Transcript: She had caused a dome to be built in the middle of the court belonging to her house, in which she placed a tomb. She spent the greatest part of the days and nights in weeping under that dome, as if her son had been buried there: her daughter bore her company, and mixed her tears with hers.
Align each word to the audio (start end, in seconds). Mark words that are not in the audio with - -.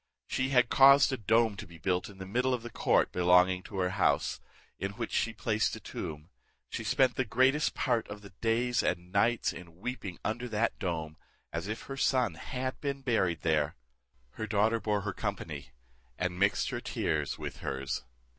She 0.25 0.49
had 0.49 0.69
caused 0.69 1.13
a 1.13 1.15
dome 1.17 1.55
to 1.57 1.67
be 1.67 1.77
built 1.77 2.09
in 2.09 2.17
the 2.17 2.25
middle 2.25 2.55
of 2.55 2.63
the 2.63 2.71
court 2.71 3.11
belonging 3.11 3.61
to 3.61 3.77
her 3.77 3.91
house, 3.91 4.39
in 4.79 4.93
which 4.93 5.11
she 5.11 5.31
placed 5.31 5.75
a 5.75 5.79
tomb. 5.79 6.29
She 6.69 6.83
spent 6.83 7.17
the 7.17 7.23
greatest 7.23 7.75
part 7.75 8.07
of 8.07 8.23
the 8.23 8.31
days 8.41 8.81
and 8.81 9.11
nights 9.11 9.53
in 9.53 9.75
weeping 9.77 10.17
under 10.25 10.47
that 10.49 10.79
dome, 10.79 11.17
as 11.53 11.67
if 11.67 11.83
her 11.83 11.97
son 11.97 12.33
had 12.33 12.81
been 12.81 13.01
buried 13.03 13.41
there: 13.41 13.75
her 14.31 14.47
daughter 14.47 14.79
bore 14.79 15.01
her 15.01 15.13
company, 15.13 15.69
and 16.17 16.39
mixed 16.39 16.69
her 16.71 16.81
tears 16.81 17.37
with 17.37 17.57
hers. 17.57 18.03